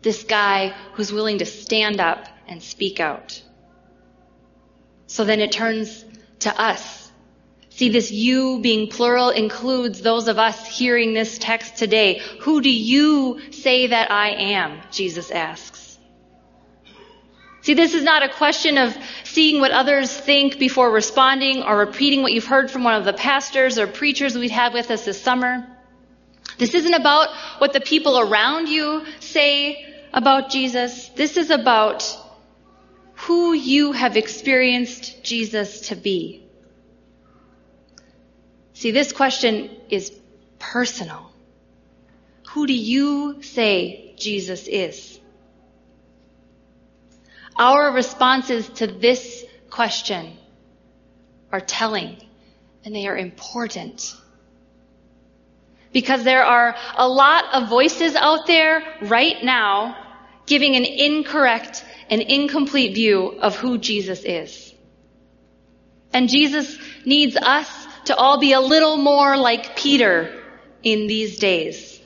This 0.02 0.24
guy 0.24 0.74
who's 0.92 1.10
willing 1.10 1.38
to 1.38 1.46
stand 1.46 2.00
up 2.00 2.26
and 2.46 2.62
speak 2.62 3.00
out. 3.00 3.42
So 5.06 5.24
then 5.24 5.40
it 5.40 5.52
turns 5.52 6.04
to 6.40 6.60
us. 6.60 6.97
See, 7.70 7.90
this 7.90 8.10
you 8.10 8.60
being 8.60 8.88
plural 8.88 9.30
includes 9.30 10.00
those 10.00 10.26
of 10.26 10.38
us 10.38 10.66
hearing 10.66 11.12
this 11.12 11.38
text 11.38 11.76
today. 11.76 12.20
Who 12.40 12.60
do 12.60 12.70
you 12.70 13.52
say 13.52 13.88
that 13.88 14.10
I 14.10 14.30
am? 14.30 14.80
Jesus 14.90 15.30
asks. 15.30 15.98
See, 17.62 17.74
this 17.74 17.92
is 17.92 18.02
not 18.02 18.22
a 18.22 18.28
question 18.30 18.78
of 18.78 18.96
seeing 19.24 19.60
what 19.60 19.72
others 19.72 20.10
think 20.10 20.58
before 20.58 20.90
responding 20.90 21.62
or 21.62 21.76
repeating 21.76 22.22
what 22.22 22.32
you've 22.32 22.46
heard 22.46 22.70
from 22.70 22.82
one 22.82 22.94
of 22.94 23.04
the 23.04 23.12
pastors 23.12 23.78
or 23.78 23.86
preachers 23.86 24.36
we've 24.36 24.50
had 24.50 24.72
with 24.72 24.90
us 24.90 25.04
this 25.04 25.20
summer. 25.20 25.66
This 26.56 26.74
isn't 26.74 26.94
about 26.94 27.28
what 27.58 27.72
the 27.72 27.80
people 27.80 28.18
around 28.18 28.68
you 28.68 29.04
say 29.20 29.84
about 30.12 30.50
Jesus. 30.50 31.08
This 31.10 31.36
is 31.36 31.50
about 31.50 32.04
who 33.14 33.52
you 33.52 33.92
have 33.92 34.16
experienced 34.16 35.22
Jesus 35.22 35.88
to 35.88 35.96
be. 35.96 36.47
See, 38.78 38.92
this 38.92 39.10
question 39.10 39.70
is 39.90 40.16
personal. 40.60 41.32
Who 42.50 42.64
do 42.64 42.72
you 42.72 43.42
say 43.42 44.14
Jesus 44.16 44.68
is? 44.68 45.18
Our 47.56 47.90
responses 47.90 48.68
to 48.76 48.86
this 48.86 49.44
question 49.68 50.36
are 51.50 51.60
telling 51.60 52.18
and 52.84 52.94
they 52.94 53.08
are 53.08 53.16
important. 53.16 54.14
Because 55.92 56.22
there 56.22 56.44
are 56.44 56.76
a 56.96 57.08
lot 57.08 57.46
of 57.54 57.68
voices 57.68 58.14
out 58.14 58.46
there 58.46 58.84
right 59.02 59.42
now 59.42 59.96
giving 60.46 60.76
an 60.76 60.84
incorrect 60.84 61.84
and 62.08 62.22
incomplete 62.22 62.94
view 62.94 63.40
of 63.40 63.56
who 63.56 63.76
Jesus 63.76 64.22
is. 64.22 64.72
And 66.12 66.28
Jesus 66.28 66.78
needs 67.04 67.36
us 67.36 67.87
to 68.08 68.16
all 68.16 68.40
be 68.40 68.52
a 68.52 68.60
little 68.60 68.96
more 68.96 69.36
like 69.36 69.76
Peter 69.76 70.42
in 70.82 71.06
these 71.06 71.38
days. 71.38 72.00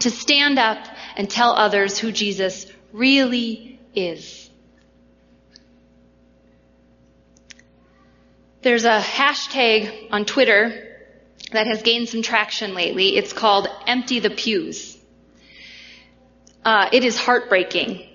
To 0.00 0.10
stand 0.10 0.58
up 0.58 0.84
and 1.16 1.30
tell 1.30 1.52
others 1.52 1.96
who 1.96 2.10
Jesus 2.10 2.66
really 2.92 3.78
is. 3.94 4.50
There's 8.62 8.84
a 8.84 8.98
hashtag 8.98 10.08
on 10.10 10.24
Twitter 10.24 10.98
that 11.52 11.68
has 11.68 11.82
gained 11.82 12.08
some 12.08 12.22
traction 12.22 12.74
lately. 12.74 13.16
It's 13.16 13.32
called 13.32 13.68
Empty 13.86 14.18
the 14.18 14.30
Pews. 14.30 14.98
Uh, 16.64 16.88
it 16.92 17.04
is 17.04 17.16
heartbreaking 17.16 18.08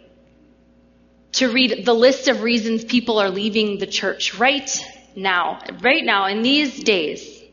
to 1.33 1.49
read 1.53 1.85
the 1.85 1.93
list 1.93 2.27
of 2.27 2.41
reasons 2.41 2.83
people 2.83 3.17
are 3.17 3.29
leaving 3.29 3.77
the 3.77 3.87
church 3.87 4.37
right 4.37 4.69
now, 5.17 5.59
right 5.81 6.05
now, 6.05 6.27
in 6.27 6.43
these 6.43 6.83
days. 6.83 7.43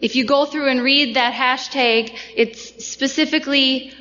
If 0.00 0.14
you 0.16 0.26
go 0.26 0.44
through 0.44 0.68
and 0.68 0.82
read 0.82 1.16
that 1.16 1.32
hashtag, 1.32 2.16
it's 2.36 2.84
specifically 2.84 3.94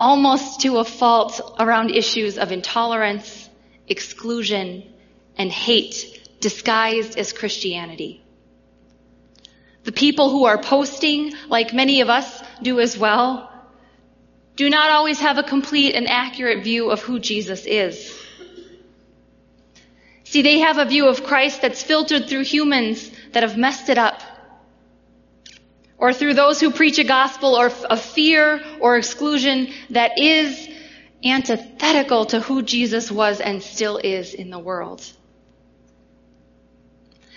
almost 0.00 0.62
to 0.62 0.78
a 0.78 0.84
fault 0.84 1.40
around 1.58 1.90
issues 1.90 2.38
of 2.38 2.52
intolerance, 2.52 3.50
exclusion, 3.86 4.82
and 5.36 5.52
hate 5.52 6.18
disguised 6.40 7.18
as 7.18 7.32
Christianity. 7.32 8.22
The 9.84 9.92
people 9.92 10.30
who 10.30 10.46
are 10.46 10.58
posting, 10.58 11.34
like 11.48 11.74
many 11.74 12.00
of 12.00 12.08
us 12.08 12.42
do 12.62 12.80
as 12.80 12.96
well, 12.96 13.52
do 14.56 14.70
not 14.70 14.90
always 14.90 15.20
have 15.20 15.36
a 15.36 15.42
complete 15.42 15.94
and 15.94 16.08
accurate 16.08 16.64
view 16.64 16.90
of 16.90 17.02
who 17.02 17.18
Jesus 17.18 17.66
is. 17.66 18.17
See, 20.28 20.42
they 20.42 20.58
have 20.58 20.76
a 20.76 20.84
view 20.84 21.08
of 21.08 21.24
Christ 21.24 21.62
that's 21.62 21.82
filtered 21.82 22.28
through 22.28 22.44
humans 22.44 23.10
that 23.32 23.44
have 23.44 23.56
messed 23.56 23.88
it 23.88 23.96
up 23.96 24.20
or 25.96 26.12
through 26.12 26.34
those 26.34 26.60
who 26.60 26.70
preach 26.70 26.98
a 26.98 27.04
gospel 27.04 27.54
or 27.54 27.68
of 27.88 27.98
fear 27.98 28.62
or 28.78 28.98
exclusion 28.98 29.72
that 29.88 30.18
is 30.18 30.68
antithetical 31.24 32.26
to 32.26 32.40
who 32.40 32.60
Jesus 32.60 33.10
was 33.10 33.40
and 33.40 33.62
still 33.62 33.96
is 33.96 34.34
in 34.34 34.50
the 34.50 34.58
world. 34.58 35.00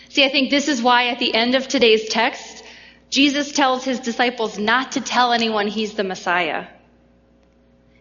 See, 0.10 0.26
I 0.26 0.30
think 0.30 0.50
this 0.50 0.68
is 0.68 0.82
why 0.82 1.08
at 1.08 1.20
the 1.20 1.34
end 1.34 1.56
of 1.56 1.70
today's 1.70 2.10
text, 2.10 2.62
Jesus 3.10 3.54
tells 3.54 3.86
his 3.86 4.02
disciples 4.02 4.60
not 4.60 4.92
to 4.92 5.00
tell 5.00 5.32
anyone 5.32 5.68
he's 5.68 5.94
the 5.94 6.04
Messiah. 6.04 6.68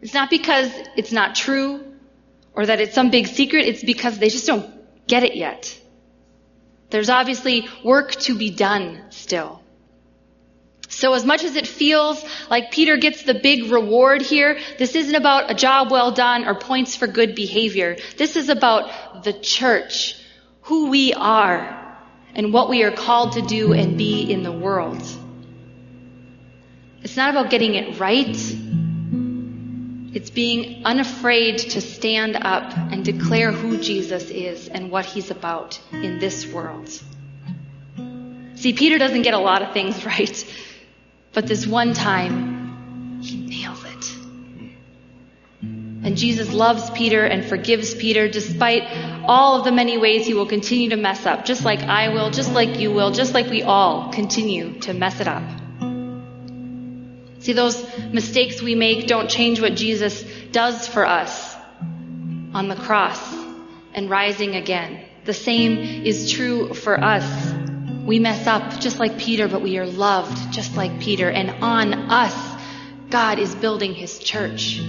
It's 0.03 0.15
not 0.15 0.31
because 0.31 0.69
it's 0.97 1.13
not 1.13 1.37
true 1.37 1.95
or 2.55 2.67
that 2.67 2.81
it's 2.81 2.95
some 2.97 3.11
big 3.11 3.29
secret, 3.29 3.69
it's 3.69 3.85
because 3.85 4.19
they 4.19 4.31
just 4.31 4.49
don't 4.49 4.80
get 5.07 5.23
it 5.23 5.37
yet. 5.37 5.77
There's 6.91 7.09
obviously 7.09 7.69
work 7.85 8.13
to 8.23 8.37
be 8.37 8.51
done 8.51 9.01
still. 9.11 9.63
So 10.89 11.15
as 11.15 11.25
much 11.25 11.45
as 11.45 11.55
it 11.55 11.69
feels 11.69 12.23
like 12.51 12.73
Peter 12.73 12.97
gets 12.97 13.23
the 13.23 13.35
big 13.35 13.71
reward 13.71 14.23
here, 14.23 14.59
this 14.79 14.97
isn't 14.97 15.15
about 15.15 15.51
a 15.51 15.55
job 15.55 15.91
well 15.93 16.11
done 16.11 16.45
or 16.47 16.57
points 16.57 16.97
for 16.97 17.07
good 17.07 17.37
behavior. 17.37 17.97
This 18.17 18.35
is 18.35 18.49
about 18.49 19.23
the 19.23 19.33
church, 19.33 20.17
who 20.63 20.91
we 20.91 21.15
are, 21.15 21.97
and 22.35 22.53
what 22.53 22.69
we 22.69 22.83
are 22.83 22.91
called 22.91 23.33
to 23.33 23.43
do 23.43 23.73
and 23.73 23.97
be 23.97 24.23
in 24.23 24.43
the 24.43 24.53
world. 24.53 25.01
It's 27.03 27.17
not 27.17 27.31
about 27.31 27.51
getting 27.51 27.77
it 27.77 28.01
right. 28.01 28.37
It's 30.13 30.31
being 30.31 30.85
unafraid 30.85 31.59
to 31.59 31.81
stand 31.81 32.37
up 32.37 32.77
and 32.77 33.05
declare 33.05 33.53
who 33.53 33.79
Jesus 33.79 34.29
is 34.31 34.67
and 34.67 34.91
what 34.91 35.05
he's 35.05 35.31
about 35.31 35.81
in 35.93 36.19
this 36.19 36.47
world. 36.47 36.89
See, 38.55 38.73
Peter 38.73 38.99
doesn't 38.99 39.23
get 39.23 39.35
a 39.35 39.39
lot 39.39 39.63
of 39.63 39.73
things 39.73 40.05
right. 40.15 40.45
But 41.33 41.47
this 41.47 41.67
one 41.67 41.95
time, 41.95 43.21
he 43.23 43.37
nails 43.47 43.85
it. 43.85 43.91
And 45.63 46.17
Jesus 46.17 46.53
loves 46.53 46.91
Peter 46.91 47.25
and 47.25 47.45
forgives 47.45 47.95
Peter 47.95 48.29
despite 48.29 48.83
all 49.29 49.59
of 49.59 49.65
the 49.65 49.71
many 49.71 49.97
ways 49.97 50.27
he 50.27 50.35
will 50.35 50.47
continue 50.47 50.91
to 50.91 50.97
mess 50.97 51.25
up, 51.25 51.45
just 51.45 51.65
like 51.65 51.81
I 51.81 52.09
will, 52.09 52.31
just 52.31 52.53
like 52.53 52.81
you 52.81 52.91
will, 52.91 53.13
just 53.13 53.33
like 53.33 53.47
we 53.49 53.63
all 53.63 54.13
continue 54.13 54.81
to 54.81 54.93
mess 54.95 55.21
it 55.21 55.29
up. 55.29 55.60
See, 57.41 57.53
those 57.53 57.83
mistakes 58.13 58.63
we 58.63 58.75
make 58.75 59.07
don't 59.07 59.29
change 59.29 59.61
what 59.61 59.75
Jesus 59.75 60.23
does 60.53 60.87
for 60.87 61.07
us 61.07 61.57
on 62.55 62.69
the 62.69 62.77
cross 62.77 63.21
and 63.95 64.09
rising 64.09 64.55
again. 64.55 65.05
The 65.25 65.35
same 65.35 65.79
is 66.05 66.31
true 66.31 66.75
for 66.75 67.03
us 67.03 67.25
we 68.11 68.19
mess 68.19 68.47
up 68.47 68.81
just 68.81 68.99
like 68.99 69.19
Peter, 69.19 69.47
but 69.47 69.63
we 69.63 69.79
are 69.79 69.87
loved 69.87 70.53
just 70.53 70.75
like 70.77 70.99
Peter. 71.01 71.31
And 71.31 71.63
on 71.63 71.95
us, 72.11 72.35
God 73.11 73.39
is 73.39 73.55
building 73.55 73.95
his 73.95 74.19
church. 74.19 74.81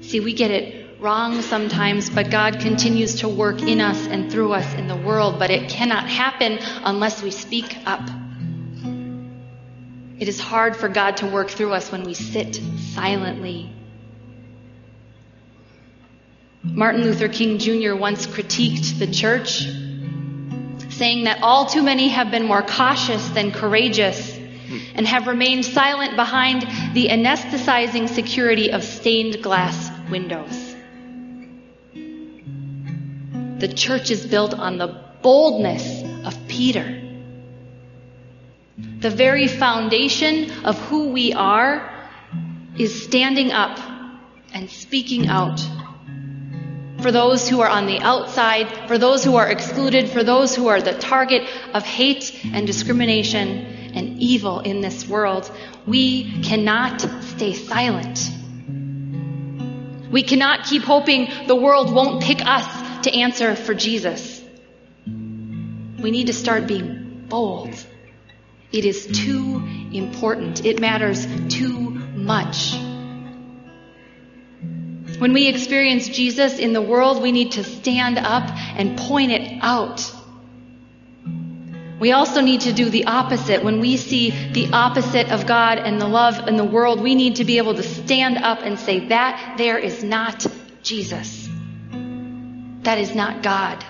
See, 0.00 0.20
we 0.20 0.32
get 0.32 0.50
it 0.50 1.00
wrong 1.00 1.42
sometimes, 1.42 2.08
but 2.10 2.30
God 2.30 2.60
continues 2.60 3.16
to 3.16 3.28
work 3.28 3.62
in 3.62 3.80
us 3.80 4.06
and 4.06 4.30
through 4.30 4.52
us 4.52 4.74
in 4.74 4.86
the 4.86 4.96
world. 4.96 5.38
But 5.38 5.50
it 5.50 5.68
cannot 5.68 6.08
happen 6.08 6.58
unless 6.84 7.22
we 7.22 7.30
speak 7.30 7.76
up. 7.86 8.08
It 10.18 10.28
is 10.28 10.40
hard 10.40 10.76
for 10.76 10.88
God 10.88 11.18
to 11.18 11.26
work 11.26 11.50
through 11.50 11.72
us 11.72 11.92
when 11.92 12.02
we 12.02 12.14
sit 12.14 12.60
silently. 12.94 13.72
Martin 16.64 17.02
Luther 17.02 17.28
King 17.28 17.58
Jr. 17.58 17.94
once 17.94 18.26
critiqued 18.26 18.98
the 18.98 19.06
church 19.06 19.66
saying 20.90 21.24
that 21.24 21.38
all 21.42 21.66
too 21.66 21.82
many 21.82 22.08
have 22.08 22.32
been 22.32 22.44
more 22.44 22.62
cautious 22.62 23.28
than 23.28 23.52
courageous 23.52 24.36
and 24.94 25.06
have 25.06 25.28
remained 25.28 25.64
silent 25.64 26.16
behind 26.16 26.62
the 26.94 27.08
anesthetizing 27.08 28.08
security 28.08 28.72
of 28.72 28.82
stained 28.82 29.40
glass 29.40 29.90
windows. 30.10 30.74
The 33.60 33.68
church 33.68 34.10
is 34.10 34.26
built 34.26 34.54
on 34.54 34.78
the 34.78 35.00
boldness 35.22 36.02
of 36.26 36.48
Peter. 36.48 37.07
The 39.00 39.10
very 39.10 39.46
foundation 39.46 40.50
of 40.64 40.78
who 40.88 41.10
we 41.10 41.32
are 41.32 41.88
is 42.76 43.04
standing 43.04 43.52
up 43.52 43.78
and 44.52 44.68
speaking 44.68 45.28
out 45.28 45.60
for 47.00 47.12
those 47.12 47.48
who 47.48 47.60
are 47.60 47.68
on 47.68 47.86
the 47.86 48.00
outside, 48.00 48.88
for 48.88 48.98
those 48.98 49.22
who 49.22 49.36
are 49.36 49.48
excluded, 49.48 50.08
for 50.08 50.24
those 50.24 50.56
who 50.56 50.66
are 50.66 50.82
the 50.82 50.98
target 50.98 51.48
of 51.74 51.84
hate 51.84 52.44
and 52.52 52.66
discrimination 52.66 53.48
and 53.94 54.18
evil 54.20 54.60
in 54.60 54.80
this 54.80 55.06
world. 55.06 55.48
We 55.86 56.42
cannot 56.42 57.00
stay 57.22 57.52
silent. 57.52 58.32
We 60.10 60.22
cannot 60.24 60.64
keep 60.64 60.82
hoping 60.82 61.28
the 61.46 61.54
world 61.54 61.94
won't 61.94 62.22
pick 62.22 62.44
us 62.44 62.66
to 63.04 63.14
answer 63.14 63.54
for 63.54 63.74
Jesus. 63.74 64.42
We 65.06 66.10
need 66.10 66.26
to 66.26 66.32
start 66.32 66.66
being 66.66 67.26
bold. 67.28 67.74
It 68.72 68.84
is 68.84 69.06
too 69.06 69.62
important. 69.92 70.64
It 70.64 70.80
matters 70.80 71.26
too 71.48 71.78
much. 71.80 72.74
When 75.18 75.32
we 75.32 75.48
experience 75.48 76.08
Jesus 76.08 76.58
in 76.58 76.72
the 76.72 76.82
world, 76.82 77.22
we 77.22 77.32
need 77.32 77.52
to 77.52 77.64
stand 77.64 78.18
up 78.18 78.48
and 78.76 78.98
point 78.98 79.32
it 79.32 79.58
out. 79.62 80.12
We 81.98 82.12
also 82.12 82.40
need 82.40 82.60
to 82.62 82.72
do 82.72 82.88
the 82.88 83.06
opposite. 83.06 83.64
When 83.64 83.80
we 83.80 83.96
see 83.96 84.30
the 84.30 84.70
opposite 84.72 85.32
of 85.32 85.46
God 85.46 85.78
and 85.78 86.00
the 86.00 86.06
love 86.06 86.46
in 86.46 86.56
the 86.56 86.64
world, 86.64 87.00
we 87.00 87.16
need 87.16 87.36
to 87.36 87.44
be 87.44 87.58
able 87.58 87.74
to 87.74 87.82
stand 87.82 88.38
up 88.38 88.60
and 88.62 88.78
say, 88.78 89.08
that 89.08 89.56
there 89.58 89.78
is 89.78 90.04
not 90.04 90.46
Jesus. 90.82 91.48
That 92.82 92.98
is 92.98 93.14
not 93.14 93.42
God. 93.42 93.84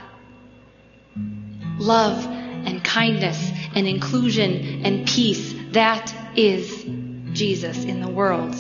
Love 1.79 2.25
and 2.27 2.83
kindness 2.83 3.51
and 3.79 3.87
inclusion 3.87 4.85
and 4.85 5.07
peace, 5.07 5.55
that 5.71 6.13
is 6.37 6.85
Jesus 7.33 7.85
in 7.85 8.01
the 8.01 8.09
world. 8.09 8.55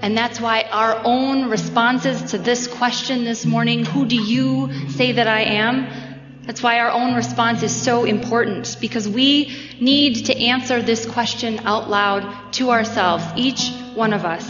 And 0.00 0.16
that's 0.16 0.40
why 0.40 0.62
our 0.70 1.00
own 1.04 1.50
responses 1.50 2.30
to 2.30 2.38
this 2.38 2.66
question 2.66 3.24
this 3.24 3.44
morning, 3.44 3.84
who 3.84 4.06
do 4.06 4.16
you 4.16 4.88
say 4.88 5.12
that 5.12 5.26
I 5.26 5.42
am? 5.42 5.86
That's 6.44 6.62
why 6.62 6.78
our 6.78 6.90
own 6.90 7.14
response 7.14 7.62
is 7.62 7.74
so 7.74 8.04
important 8.04 8.78
because 8.80 9.06
we 9.06 9.54
need 9.80 10.26
to 10.26 10.36
answer 10.38 10.80
this 10.80 11.04
question 11.04 11.58
out 11.66 11.90
loud 11.90 12.52
to 12.54 12.70
ourselves, 12.70 13.24
each 13.36 13.72
one 13.94 14.12
of 14.12 14.24
us, 14.24 14.48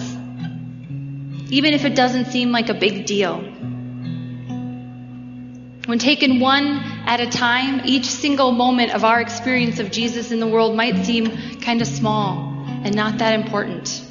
even 1.51 1.75
if 1.75 1.85
it 1.85 1.97
doesn't 1.97 2.27
seem 2.27 2.53
like 2.53 2.69
a 2.69 2.75
big 2.75 3.07
deal. 3.07 3.56
When 5.87 6.01
taken 6.01 6.41
one 6.41 6.81
at 7.07 7.21
a 7.21 7.31
time, 7.31 7.83
each 7.85 8.07
single 8.07 8.51
moment 8.51 8.93
of 8.93 9.05
our 9.05 9.21
experience 9.21 9.79
of 9.79 9.93
Jesus 9.93 10.33
in 10.33 10.41
the 10.41 10.47
world 10.49 10.75
might 10.75 11.07
seem 11.07 11.61
kind 11.61 11.81
of 11.81 11.87
small 11.87 12.53
and 12.67 12.95
not 12.97 13.19
that 13.19 13.39
important. 13.39 14.03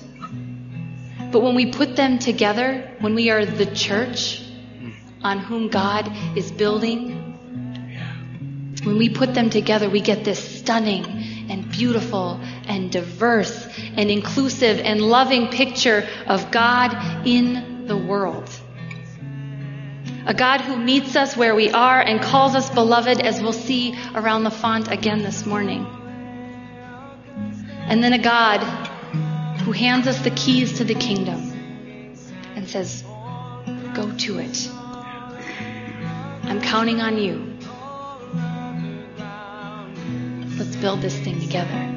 But 1.33 1.41
when 1.41 1.53
we 1.53 1.73
put 1.73 1.97
them 1.97 2.17
together, 2.17 2.89
when 3.01 3.13
we 3.13 3.29
are 3.29 3.45
the 3.45 3.65
church 3.65 4.41
on 5.21 5.39
whom 5.39 5.67
God 5.67 6.09
is 6.38 6.49
building, 6.49 7.25
when 8.85 8.97
we 8.97 9.09
put 9.09 9.33
them 9.33 9.49
together, 9.49 9.89
we 9.89 9.99
get 9.99 10.23
this 10.23 10.59
stunning 10.59 11.05
and 11.49 11.69
beautiful 11.69 12.39
and 12.67 12.89
diverse 12.89 13.67
and 13.97 14.09
inclusive 14.09 14.79
and 14.79 15.01
loving 15.01 15.49
picture 15.49 16.07
of 16.25 16.51
God 16.51 17.27
in 17.27 17.85
the 17.88 17.97
world. 17.97 18.49
A 20.27 20.33
God 20.33 20.61
who 20.61 20.75
meets 20.75 21.15
us 21.15 21.38
where 21.38 21.53
we 21.53 21.69
are 21.69 22.01
and 22.01 22.19
calls 22.19 22.55
us 22.55 22.69
beloved, 22.71 23.21
as 23.21 23.41
we'll 23.41 23.53
see 23.53 23.95
around 24.15 24.43
the 24.43 24.49
font 24.49 24.91
again 24.91 25.21
this 25.21 25.45
morning. 25.45 25.85
And 27.88 28.03
then 28.03 28.13
a 28.13 28.17
God 28.17 28.61
who 29.59 29.71
hands 29.71 30.07
us 30.07 30.19
the 30.19 30.31
keys 30.31 30.79
to 30.79 30.83
the 30.83 30.95
kingdom 30.95 31.51
and 32.55 32.67
says, 32.67 33.03
Go 33.93 34.11
to 34.17 34.39
it. 34.39 34.67
I'm 36.43 36.59
counting 36.59 37.01
on 37.01 37.19
you. 37.19 37.53
Let's 40.57 40.75
build 40.77 41.01
this 41.01 41.17
thing 41.19 41.39
together. 41.39 41.91